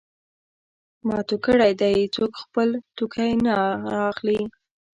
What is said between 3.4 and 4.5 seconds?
نه رااخلي.